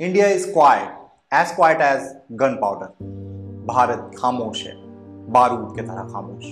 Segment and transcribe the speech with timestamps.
[0.00, 2.86] India is quiet as quiet as gun powder
[3.66, 4.72] Bharat खामोश है,
[5.32, 6.44] बारूद की तरह खामोश।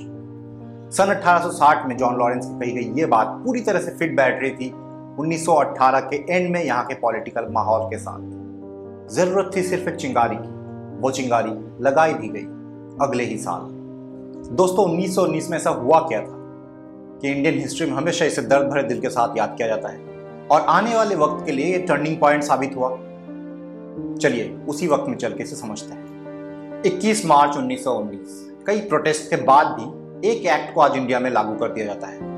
[0.96, 4.40] सन 1860 में जॉन लॉरेंस की कही गई ये बात पूरी तरह से फिट बैठ
[4.42, 4.70] रही थी
[5.18, 10.36] 1918 के एंड में यहाँ के पॉलिटिकल माहौल के साथ। ज़रूरत थी सिर्फ़ एक चिंगारी
[10.36, 10.48] की,
[11.00, 11.52] वो चिंगारी
[11.84, 12.46] लगाई भी गई
[13.06, 13.68] अगले ही साल।
[14.56, 16.40] दोस्तों 1919 में ऐसा हुआ क्या था
[17.20, 20.46] कि इंडियन हिस्ट्री में हमेशा इसे दर्द भरे दिल के साथ याद किया जाता है
[20.48, 22.98] और आने वाले वक्त के लिए ये टर्निंग पॉइंट साबित हुआ।
[24.20, 29.36] चलिए, उसी वक्त में चल के इसे समझते हैं। 21 मार्च 1919 कई प्रोटेस्ट के
[29.44, 32.30] बाद भी एक एक्ट को आज इंडिया में लागू कर दिया जाता है।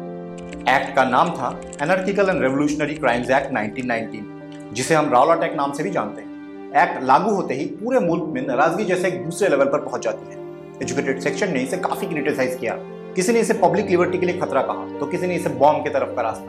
[0.74, 5.72] एक्ट का नाम था anarchical and revolutionary crimes act 1919 जिसे हम रावलाट एक्ट नाम
[5.72, 9.48] से भी जानते हैं। एक्ट लागू होते ही पूरे मुल्क में नाराज़गी जैसे एक दूसरे
[9.48, 10.42] लेवल पर पहुँच जाती है।
[10.82, 12.76] एजुकेटेड सेक्शन ने इसे काफ़ी क्रिटिसाइज किया।
[13.16, 15.90] किसी ने इसे पब्लिक लिबर्टी के लिए खतरा कहा तो किसी ने इसे बॉम्ब की
[15.90, 16.46] तरफ़ का रास्ता।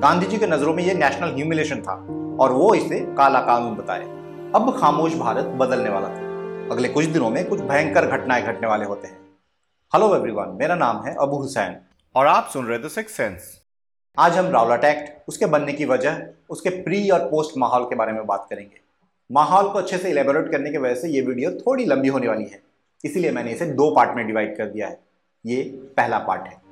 [0.00, 1.94] गांधी जी के नज़रों में यह नेशनल ह्यूमिलेशन था,
[2.40, 4.04] और वो इसे काला कानून बताए
[4.54, 6.20] अब खामोश भारत बदलने वाला था।
[6.72, 9.18] अगले कुछ दिनों में कुछ भयंकर घटनाएँ घटने वाले होते हैं।
[9.94, 11.76] हेलो एवरीवन मेरा नाम है अबू हुसैन।
[12.14, 13.62] और आप सुन रहे थे सिक्स सेंस
[14.18, 18.12] आज हम रावलाट एक्ट उसके बनने की वजह उसके प्री और पोस्ट माहौल के बारे
[18.12, 18.80] में बात करेंगे।
[19.32, 22.44] माहौल को अच्छे से इलेबोरेट करने की वजह से ये वीडियो थोड़ी लंबी होने वाली
[22.44, 22.62] है।
[23.04, 25.00] इसीलिए मैंने इसे दो पार्ट में डिवाइड कर दिया है।
[25.46, 25.62] ये
[25.96, 26.62] पहला पार्ट है।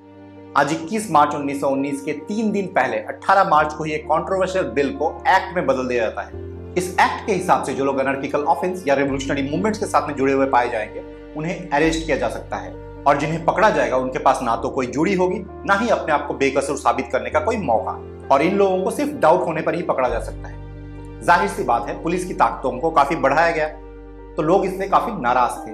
[0.57, 4.97] आज 21 मार्च 1919 के तीन दिन पहले 18 मार्च को ही एक कॉन्ट्रोवर्शियल बिल
[4.97, 6.44] को एक्ट में बदल दिया जाता है।
[6.78, 10.14] इस एक्ट के हिसाब से जो लोग अनर्किकल ऑफेंस या रेवोल्यूशनरी मूवमेंट्स के साथ में
[10.17, 11.03] जुड़े हुए पाए जाएँगे,
[11.36, 12.72] उन्हें अरेस्ट किया जा सकता है
[13.05, 16.27] और जिन्हें पकड़ा जाएगा, उनके पास ना तो कोई जुड़ी होगी, ना ही अपने आप
[16.28, 17.92] को बेकसूर साबित करने का कोई मौका।
[18.28, 21.64] और इन लोगों को सिर्फ़ डाउट होने पर ही पकड़ा जा सकता है। ज़ाहिर सी
[21.64, 23.69] बात है, पुलिस की ताकतों को काफ़ी बढ़ाया गया
[24.36, 25.72] तो लोग इससे काफ़ी नाराज़ थे।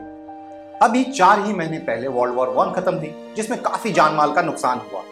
[0.79, 4.43] अभी चार ही महीने पहले वर्ल्ड वॉर वन खत्म हुई, जिसमें काफ़ी जान माल का
[4.43, 5.03] नुकसान हुआ।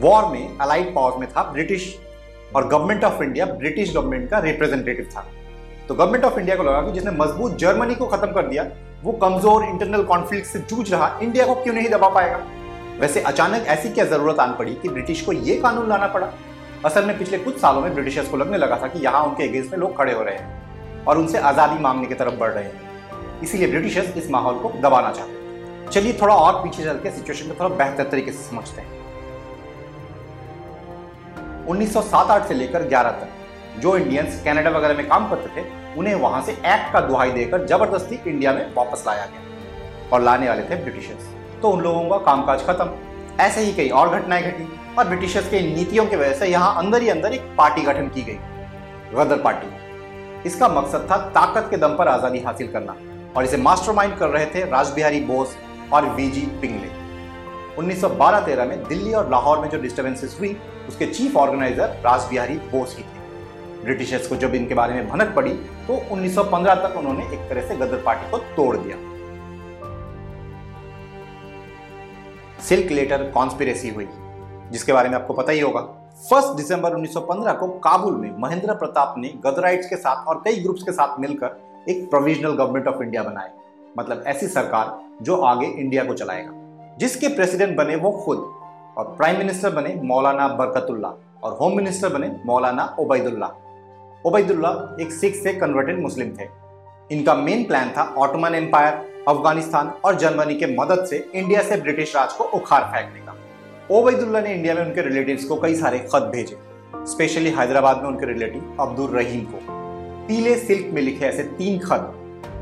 [0.00, 1.94] वॉर में अलाइड पावर्स में था ब्रिटिश
[2.52, 5.26] और government of India British government का रिप्रेजेंटेटिव था।
[5.88, 8.66] तो गवर्नमेंट ऑफ़ इंडिया को लगा कि जिसने मज़बूत जर्मनी को खत्म कर दिया,
[9.02, 12.40] वो कमज़ोर इंटरनल कॉन्फ्लिक्ट से जूझ रहा इंडिया को क्यों नहीं दबा पाएगा?
[13.00, 16.32] वैसे अचानक ऐसी क्या ज़रूरत आन पड़ी कि ब्रिटिश को ये कानून लाना पड़ा?
[16.84, 19.70] असल में पिछले कुछ सालों में ब्रिटिशर्स को लगने लगा था कि यहाँ उनके अगेंस्ट
[19.72, 23.40] में लोग खड़े हो रहे हैं और उनसे आज़ादी मांगने की तरफ़ बढ़ रहे हैं।
[23.42, 27.48] इसीलिए ब्रिटिशर्स इस माहौल को दबाना चाहते हैं। चलिए थोड़ा और पीछे चल के सिचुएशन
[27.48, 29.03] को थोड़ा बेहतर तरीके से समझते हैं।
[31.68, 35.64] 1907-8 से लेकर 11 तक। जो इंडियंस कनाडा वगैरह में काम करते थे,
[35.98, 40.48] उन्हें वहाँ से एक्ट का दुहाई देकर ज़बरदस्ती इंडिया में वापस लाया गया और लाने
[40.48, 41.28] वाले थे ब्रिटिशर्स
[41.62, 42.90] तो उन लोगों का कामकाज खत्म।
[43.40, 47.02] ऐसे ही कई और घटनाएँ घटी और ब्रिटिशर्स के नीतियों की वजह से यहाँ अंदर
[47.02, 48.38] ही अंदर एक पार्टी गठन की गई
[49.14, 52.96] गदर पार्टी इसका मकसद था ताकत के दम पर आज़ादी हासिल करना
[53.36, 55.56] और इसे मास्टरमाइंड कर रहे थे राजबिहारी बोस
[55.92, 57.03] और वीजी पिंगले
[57.78, 60.56] 1912-13 में दिल्ली और लाहौर में जो डिस्टर्बेंसेस हुई,
[60.88, 63.22] उसके चीफ ऑर्गेनाइजर राजबिहारी बोस ही थे।
[63.84, 65.52] ब्रिटिशर्स को जब इनके बारे में भनक पड़ी
[65.86, 68.96] तो 1915 तक उन्होंने एक तरह से गदर पार्टी को तोड़ दिया।
[72.60, 74.08] सिल्क लेटर कॉन्स्पिरेसी हुई,
[74.72, 75.80] जिसके बारे में आपको पता ही होगा।
[76.30, 80.82] फ़र्स्ट दिसंबर 1915 को काबुल में महेंद्र प्रताप ने गदराइट्स के साथ और कई ग्रुप्स
[80.82, 83.50] के साथ मिलकर एक प्रोविजनल गवर्नमेंट ऑफ़ इंडिया बनाए
[83.98, 86.63] मतलब ऐसी सरकार जो आगे इंडिया को चलाएगा।
[86.98, 88.38] जिसके प्रेसिडेंट बने वो खुद,
[88.98, 91.08] और प्राइम मिनिस्टर बने मौलाना बरकतुल्ला,
[91.42, 93.50] और होम मिनिस्टर बने मौलाना ओबैदुल्ला।
[94.26, 96.48] ओबैदुल्ला एक सिख से कन्वर्टेड मुस्लिम थे।
[97.10, 102.14] इनका मेन प्लान था ऑटोमन एम्पायर अफ़गानिस्तान और जर्मनी के मदद से इंडिया से ब्रिटिश
[102.16, 103.34] राज को उखाड़ फेंकने का।
[103.90, 106.56] ओबैदुल्ला ने इंडिया में उनके रिलेटिव्स को कई सारे खत भेजे
[107.06, 109.58] स्पेशली हैदराबाद में उनके रिलेटिव अब्दुल रहीम को।
[110.28, 112.12] पीले सिल्क में लिखे ऐसे तीन खत,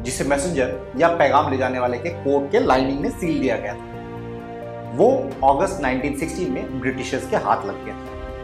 [0.02, 3.74] जिसे मैसेंजर या पैगाम ले जाने वाले के कोट के लाइनिंग में सील दिया गया
[3.74, 3.91] था।
[4.92, 5.08] वो
[5.44, 7.96] अगस्त 1916 में ब्रिटिशर्स के हाथ लग गया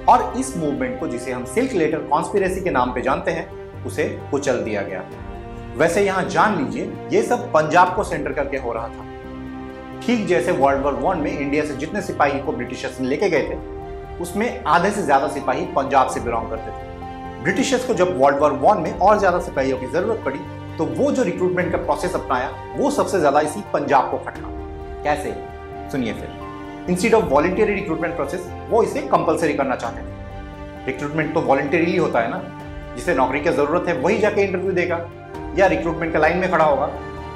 [0.09, 4.05] और इस मूवमेंट को जिसे हम सिल्क लेटर कॉन्स्पिरेसी के नाम पे जानते हैं, उसे
[4.31, 5.03] कुचल दिया गया।
[5.77, 9.07] वैसे यहाँ जान लीजिए, ये सब पंजाब को सेंटर करके हो रहा था।
[10.03, 13.43] ठीक जैसे वर्ल्ड वॉर वन में इंडिया से जितने सिपाही को ब्रिटिशर्स ने लेके गए
[13.43, 13.57] थे,
[14.23, 18.53] उसमें आधे से ज़्यादा सिपाही पंजाब से बिलोंग करते थे। ब्रिटिशर्स को जब वर्ल्ड वॉर
[18.63, 20.39] वन में और ज़्यादा सिपाहियों की ज़रूरत पड़ी
[20.79, 24.49] तो वो जो रिक्रूटमेंट का प्रोसेस अपनाया, वो सबसे ज़्यादा इसी पंजाब को खटका
[25.05, 25.35] कैसे?
[25.93, 26.38] सुनिए फिर।
[26.89, 32.21] Instead of voluntary recruitment process वो इसे कंपलसरी करना चाहते थे रिक्रूटमेंट तो वॉलेंटियरली होता
[32.21, 32.41] है ना।
[32.97, 34.97] जिसे नौकरी की ज़रूरत है, वही जाके इंटरव्यू देगा।
[35.59, 36.91] या रिक्रूटमेंट के लाइन में खड़ा होगा।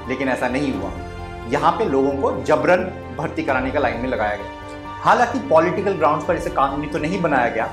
[0.09, 0.91] लेकिन ऐसा नहीं हुआ।
[1.51, 2.85] यहाँ पे लोगों को जबरन
[3.19, 7.21] भर्ती कराने का लाइन में लगाया गया। हालाँकि पॉलिटिकल ग्राउंड पर इसे कानूनी तो नहीं
[7.23, 7.67] बनाया गया,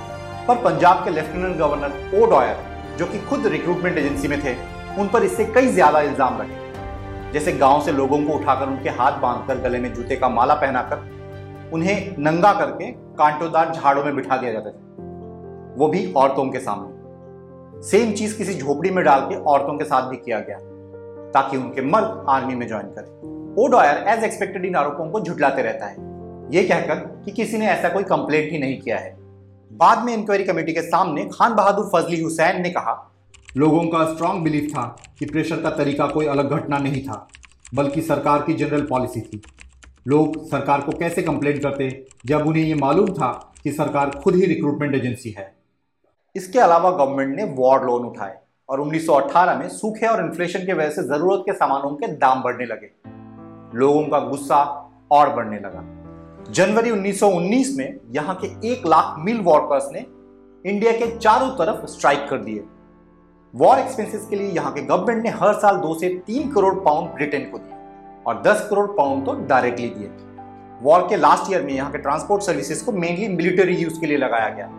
[0.48, 2.58] पर पंजाब के लेफ्टिनेंट गवर्नर ओ डॉयर
[2.98, 4.56] जो कि खुद रिक्रूटमेंट एजेंसी में थे,
[4.98, 9.20] उन पर इससे कई ज़्यादा इल्ज़ाम लगे। जैसे गाँव से लोगों को उठाकर उनके हाथ
[9.22, 11.08] बांधकर गले में जूते का माला पहनाकर
[11.74, 17.82] उन्हें नंगा करके कांटोदार झाड़ों में बिठा दिया जाता था। वो भी औरतों के सामने।
[17.84, 20.58] सेम चीज़ किसी झोपड़ी में डाल के औरतों के साथ भी किया गया,
[21.32, 25.86] ताकि उनके मर्द आर्मी में ज्वाइन करें। ओडॉयर एज एक्सपेक्टेड इन आरोपों को झुटलाते रहता
[25.86, 26.08] है।
[26.52, 26.96] ये कहकर
[27.26, 29.16] कि किसी ने ऐसा कोई कंप्लेंट ही नहीं किया है।
[29.72, 33.06] बाद में इंक्वायरी कमेटी के सामने खान बहादुर फजली हुसैन ने कहा,
[33.58, 34.84] लोगों का स्ट्रांग बिलीफ था
[35.20, 37.28] कि प्रेशर का तरीका कोई अलग घटना नहीं था,
[37.76, 39.42] बल्कि सरकार की जनरल पॉलिसी थी।
[40.10, 44.46] लोग सरकार को कैसे कंप्लेंट करते जब उन्हें ये मालूम था कि सरकार खुद ही
[44.46, 45.56] रिक्रूटमेंट एजेंसी है।
[46.36, 48.38] इसके अलावा गवर्नमेंट ने वॉर लोन उठाए
[48.70, 52.66] और 1918 में सूखे और इन्फ्लेशन की वजह से ज़रूरत के सामानों के दाम बढ़ने
[52.66, 52.92] लगे।
[53.78, 54.64] लोगों का गुस्सा
[55.12, 55.84] और बढ़ने लगा।
[56.52, 60.06] जनवरी 1919 में यहाँ के एक लाख मिल वर्कर्स ने
[60.66, 62.64] इंडिया के चारों तरफ़ स्ट्राइक कर दिए।
[63.54, 67.10] वॉर एक्सपेंसेस के लिए यहाँ के गवर्नमेंट ने हर साल दो से तीन करोड़ पाउंड
[67.10, 67.79] ब्रिटेन को दिए।
[68.28, 70.12] और दस करोड़ पाउंड तो डायरेक्टली दिए।
[70.82, 74.18] वॉर के लास्ट ईयर में यहाँ के ट्रांसपोर्ट सर्विसेज़ को मेनली मिलिट्री यूज़ के लिए
[74.18, 74.70] लगाया गया।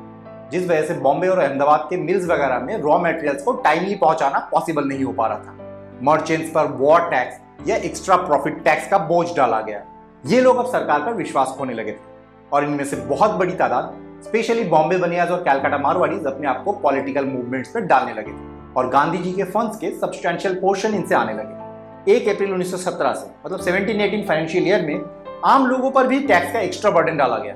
[0.52, 4.38] जिस वजह से बॉम्बे और अहमदाबाद के मिल्स वगैरह में रॉ मटेरियल्स को टाइमली पहुंचाना
[4.38, 5.56] पॉसिबल नहीं हो पा रहा था।
[6.02, 9.84] मर्चेंट्स पर वॉर टैक्स या एक्स्ट्रा प्रॉफिट टैक्स का बोझ डाला गया।
[10.26, 12.10] ये लोग अब सरकार पर विश्वास खोने लगे थे।
[12.52, 13.94] और इनमें से बहुत बड़ी तादाद
[14.25, 18.75] स्पेशली बॉम्बे बनियाज और कैलकाटा मारवाड़ीज अपने आप को पॉलिटिकल मूवमेंट्स में डालने लगे थे।
[18.76, 21.59] और गांधी जी के फंड्स के सब्सटैंशियल पोर्शन इनसे आने लगे।
[22.08, 25.00] एक अप्रैल 1917 से मतलब 17-18 फाइनेंशियल ईयर में,
[25.44, 27.55] आम लोगों पर भी टैक्स का एक्स्ट्रा बर्डन डाला गया।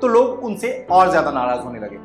[0.00, 1.98] तो लोग उनसे और ज़्यादा नाराज़ होने लगे।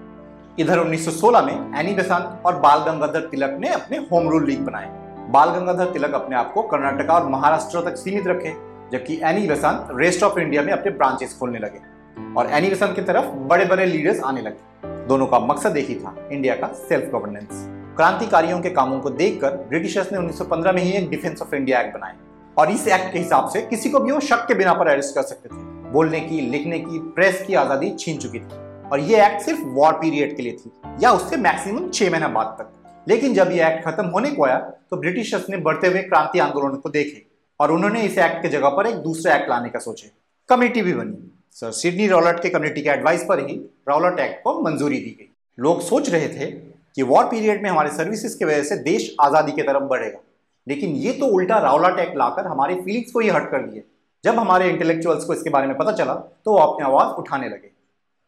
[0.58, 4.90] इधर 1916 में एनी बेसांत और बाल गंगाधर तिलक ने अपने होम रूल लीग बनाए।
[5.32, 8.54] बाल गंगाधर तिलक अपने आप को कर्नाटका और महाराष्ट्र तक सीमित रखे,
[8.92, 13.02] जबकि Annie Besant rest of India में अपने ब्रांचेस खोलने लगे और एनी बेसांत की
[13.02, 17.12] तरफ़ बड़े बड़े लीडर्स आने लगे। दोनों का मकसद एक ही था इंडिया का सेल्फ
[17.14, 21.80] गवर्नेंस क्रांतिकारियों के कामों को देखकर ब्रिटिशर्स ने 1915 में ही एक डिफेंस ऑफ़ इंडिया
[21.80, 22.16] एक्ट बनाया
[22.58, 25.16] और इस एक्ट के हिसाब से किसी को भी वो शक के बिना पर अरेस्ट
[25.16, 28.60] कर सकते थे। बोलने की, लिखने की प्रेस की आज़ादी छीन चुकी थी।
[28.90, 30.72] और ये एक्ट सिर्फ़ वॉर पीरियड के लिए थी,
[31.04, 34.58] या उससे मैक्सिमम छह महीना बाद तक। लेकिन जब ये एक्ट खत्म होने को आया
[34.90, 37.26] तो ब्रिटिशर्स ने बढ़ते हुए क्रांति आंदोलन को देखे।
[37.60, 40.12] और उन्होंने इस एक्ट के जगह पर एक दूसरा एक्ट लाने का सोचे।
[40.50, 43.56] कमेटी भी बनी। सर सिडनी रॉलट के कमेटी के एडवाइस पर ही
[43.90, 46.52] रॉलट एक्ट को मंजूरी दी गई। लोग सोच रहे थे
[46.98, 50.20] कि वॉर पीरियड में हमारे सर्विसेज़ की वजह से देश आज़ादी की तरफ़ बढ़ेगा।
[50.68, 53.84] लेकिन ये तो उल्टा रावला टैक लाकर हमारे फीलिंग्स को ही हट कर दिए।
[54.24, 57.72] जब हमारे इंटेलेक्चुअल्स को इसके बारे में पता चला तो वो अपनी आवाज़ उठाने लगे।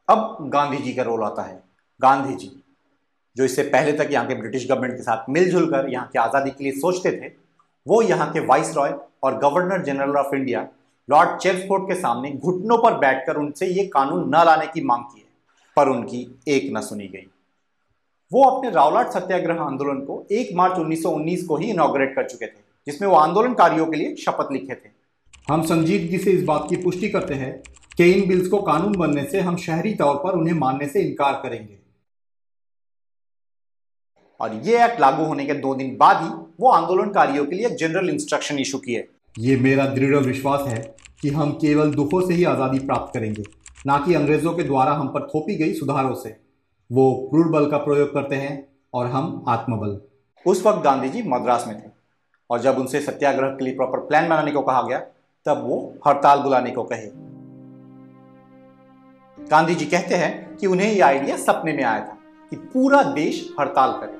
[0.07, 1.61] अब गांधी जी का रोल आता है।
[1.99, 2.51] गांधी जी,
[3.35, 6.49] जो इससे पहले तक यहाँ के ब्रिटिश गवर्नमेंट के साथ मिलजुल कर यहाँ की आज़ादी
[6.49, 7.31] के लिए सोचते थे,
[7.85, 8.93] वो यहाँ के वाइस रॉय
[9.23, 10.67] और governor general of India
[11.09, 15.19] lord Chelmsford के सामने घुटनों पर बैठकर उनसे ये कानून न लाने की मांग की
[15.19, 15.27] है,
[15.77, 17.27] पर उनकी एक न सुनी गई।
[18.33, 22.61] वो अपने रावलाट सत्याग्रह आंदोलन को 1 मार्च 1919 को ही इनॉग्रेट कर चुके थे,
[22.87, 24.89] जिसमें वो आंदोलनकारियों के लिए शपथ लिखे थे।
[25.47, 27.51] हम संजीदगी से इस बात की पुष्टि करते हैं
[27.97, 31.39] कि इन बिल्स को कानून बनने से हम शहरी तौर पर उन्हें मानने से इनकार
[31.43, 31.77] करेंगे।
[34.39, 36.29] और ये एक्ट लागू होने के दो दिन बाद ही
[36.59, 40.79] वो आंदोलनकारियों के लिए जनरल इंस्ट्रक्शन इशू किए। ये मेरा दृढ़ विश्वास है
[41.21, 43.43] कि हम केवल दुखों से ही आज़ादी प्राप्त करेंगे,
[43.87, 46.35] ना कि अंग्रेज़ों के द्वारा हम पर थोपी गई सुधारों से।
[46.91, 50.01] वो क्रूर बल का प्रयोग करते हैं और हम आत्मबल।
[50.45, 51.91] उस वक्त गांधी जी मद्रास में थे
[52.49, 54.99] और जब उनसे सत्याग्रह के लिए प्रॉपर प्लान बनाने को कहा गया,
[55.45, 57.07] तब वो हड़ताल बुलाने को कहे।
[59.49, 62.17] गांधी जी कहते हैं कि उन्हें यह आइडिया सपने में आया था
[62.49, 64.17] कि पूरा देश हड़ताल करे।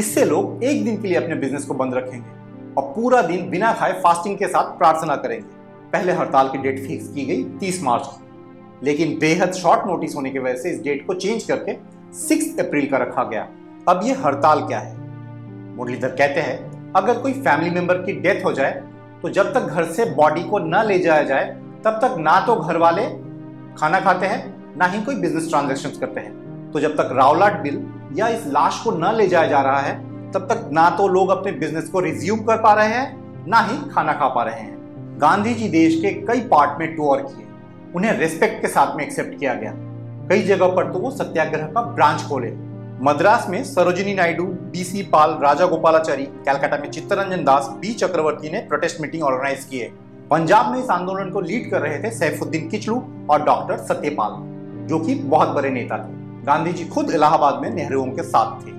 [0.00, 2.28] इससे लोग एक दिन के लिए अपने बिज़नेस को बंद रखेंगे
[2.74, 5.48] और पूरा दिन बिना खाए फास्टिंग के साथ प्रार्थना करेंगे।
[5.92, 8.25] पहले हड़ताल की डेट फिक्स की गई 30 मार्च की।
[8.84, 11.76] लेकिन बेहद शॉर्ट नोटिस होने की वजह से इस डेट को चेंज करके
[12.18, 13.46] सिक्स अप्रैल का रखा गया।
[13.88, 14.94] अब ये हड़ताल क्या है?
[15.76, 18.82] मुरलीधर कहते हैं, अगर कोई फैमिली मेंबर की डेथ हो जाए
[19.22, 21.44] तो जब तक घर से बॉडी को न ले जाया जाए,
[21.84, 23.06] तब तक ना तो घर वाले
[23.78, 27.82] खाना खाते हैं, ना ही कोई बिज़नेस ट्रांजेक्शन करते हैं। तो जब तक रावलाट बिल
[28.12, 29.94] या इस लाश को न ले जाया जा रहा है,
[30.32, 33.78] तब तक ना तो लोग अपने बिज़नेस को रिज्यूम कर पा रहे हैं, ना ही
[33.90, 37.45] खाना खा पा रहे हैं। गांधी जी देश के कई पार्ट में टूर किए।
[37.94, 39.72] उन्हें रेस्पेक्ट के साथ में एक्सेप्ट किया गया।
[40.28, 42.52] कई जगह पर तो वो सत्याग्रह का ब्रांच खोले।
[43.02, 48.58] मद्रास में सरोजिनी नायडू डीसी पाल, राजा गोपालाचारी कैलकाटा में चित्तरंजन दास बी चक्रवर्ती ने
[48.58, 49.92] प्रोटेस्ट मीटिंग ऑर्गेनाइज किए।
[50.30, 54.32] पंजाब में इस आंदोलन को लीड कर रहे थे सैफुद्दीन किचलू और डॉक्टर सत्यपाल,
[54.88, 58.70] जो कि बहुत बड़े नेता थे। गांधी जी खुद इलाहाबाद में नेहरूओं के साथ थे।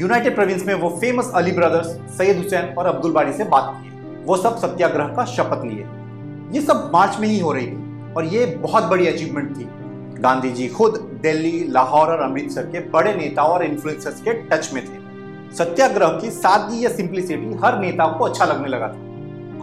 [0.00, 1.86] यूनाइटेड प्रोविंस में वो फ़ेमस अली ब्रदर्स
[2.18, 5.86] सैयद हुसैन और अब्दुल बारी से बात किए। वो सब सत्याग्रह का शपथ लिए।
[6.52, 7.83] ये सब मार्च में ही हो रही थी।
[8.16, 9.68] और ये बहुत बड़ी अचीवमेंट थी।
[10.20, 14.84] गांधी जी खुद दिल्ली, लाहौर और अमृतसर के बड़े नेताओं और इन्फ्लुएंसर्स के टच में
[14.84, 15.04] थे।
[15.56, 19.04] सत्याग्रह की सादगी या सिंप्लिसिटी हर नेता को अच्छा लगने लगा था।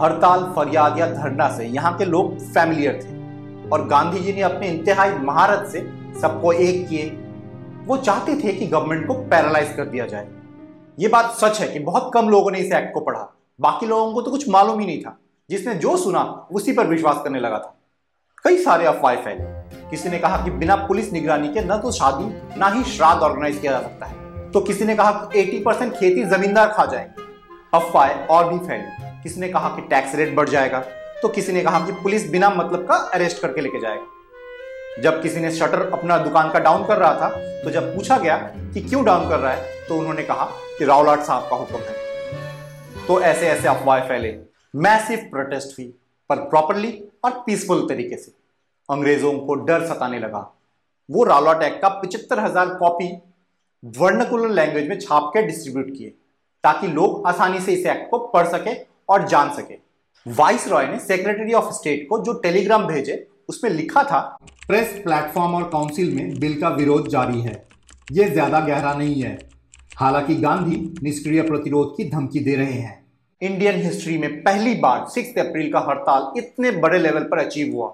[0.04, 3.22] हड़ताल, फरियाद या धरना से यहाँ के लोग फैमिलियर थे।
[3.68, 7.18] और गांधी जी ने अपने इंतहाई महारत से सबको एक किए।
[7.84, 10.28] वो चाहते थे कि गवर्नमेंट को पैरालाइज कर दिया जाए।
[10.98, 14.12] ये बात सच है कि बहुत कम लोगों ने इस एक्ट को पढ़ा। बाकी लोगों
[14.12, 15.18] को तो कुछ मालूम ही नहीं था।
[15.50, 17.76] जिसने जो सुना, उसी पर विश्वास करने लगा था।
[18.44, 19.44] कई सारे अफवाह फैले।
[19.90, 23.58] किसी ने कहा कि बिना पुलिस निगरानी के न तो शादी, ना ही श्राद्ध ऑर्गेनाइज
[23.58, 27.22] किया जा सकता है। तो किसी ने कहा कि 80 परसेंट खेती जमींदार खा जाएँगे।
[27.74, 30.78] अफवाह और भी फैली। किसी ने कहा कि टैक्स रेट बढ़ जाएगा।
[31.22, 35.40] तो किसी ने कहा कि पुलिस बिना मतलब का अरेस्ट करके लेके जाएगा। जब किसी
[35.40, 37.28] ने शटर अपना दुकान का डाउन कर रहा था
[37.64, 38.36] तो जब पूछा गया
[38.74, 40.44] कि क्यों डाउन कर रहा है तो उन्होंने कहा
[40.78, 41.94] कि रावलाट साहब का हुक्म है।
[43.06, 44.38] तो ऐसे ऐसे अफवाह फैले।
[44.76, 45.94] मैसिव प्रोटेस्ट हुई।
[46.32, 46.92] पर प्रॉपरली
[47.24, 48.32] और पीसफुल तरीके से।
[48.88, 50.50] अंग्रेज़ों को डर सताने लगा।
[51.08, 53.08] वो रावलाट एक्ट का पिछहत्तर हज़ार कॉपी
[53.82, 56.08] वर्णकुलर लैंग्वेज में छाप के डिस्ट्रीब्यूट किए,
[56.64, 58.74] ताकि लोग आसानी से इस एक्ट को पढ़ सके
[59.08, 59.74] और जान सके।
[60.26, 64.20] वाइस रॉय ने सेक्रेटरी ऑफ़ स्टेट को जो टेलीग्राम भेजे, उसमें लिखा था
[64.68, 67.62] प्रेस प्लेटफॉर्म और काउंसिल में बिल का विरोध जारी है।
[68.12, 69.38] ये ज़्यादा गहरा नहीं है।
[69.98, 73.01] हालाँकि गांधी निष्क्रिय प्रतिरोध की धमकी दे रहे हैं।
[73.42, 77.88] इंडियन हिस्ट्री में पहली बार सिक्स अप्रैल का हड़ताल इतने बड़े लेवल पर अचीव हुआ।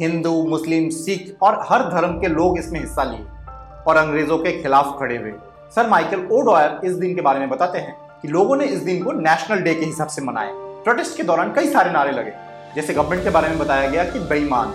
[0.00, 3.24] हिंदू, मुस्लिम, सिख और हर धर्म के लोग इसमें हिस्सा लिए
[3.86, 5.32] और अंग्रेज़ों के खिलाफ खड़े हुए।
[5.74, 9.02] सर माइकल ओडॉयर इस दिन के बारे में बताते हैं कि लोगों ने इस दिन
[9.02, 10.52] को नेशनल डे के हिसाब से मनाया।
[10.84, 12.32] प्रोटेस्ट के दौरान कई सारे नारे लगे,
[12.74, 14.74] जैसे गवर्नमेंट के बारे में बताया गया कि बेईमान,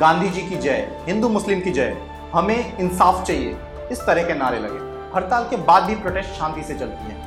[0.00, 1.96] गांधी जी की जय, हिंदू, मुस्लिम की जय,
[2.32, 3.56] हमें इंसाफ चाहिए,
[3.92, 7.18] इस तरह के नारे लगे। हड़ताल के बाद भी प्रोटेस्ट शांति से चलती है।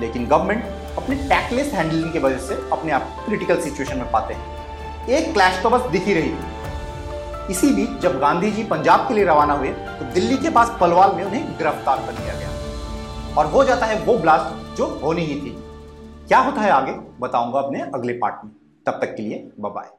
[0.00, 5.08] लेकिन गवर्नमेंट अपने टैकलेस हैंडलिंग की वजह से अपने आप क्रिटिकल सिचुएशन में पाते हैं।
[5.08, 6.54] एक क्लैश तो बस दिख ही रही थी
[7.50, 11.14] इसी बीच जब गांधी जी पंजाब के लिए रवाना हुए तो दिल्ली के पास पलवाल
[11.16, 15.34] में उन्हें गिरफ़्तार कर लिया गया। और हो जाता है वो ब्लास्ट जो होनी ही
[15.34, 15.54] थी।
[16.28, 18.52] क्या होता है आगे, बताऊँगा अपने अगले पार्ट में।
[18.86, 19.95] तब तक के लिए बाय